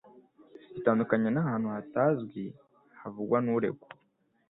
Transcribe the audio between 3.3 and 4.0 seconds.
n'uregwa.